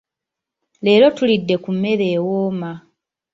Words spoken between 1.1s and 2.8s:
tulidde ku mmere ewooma.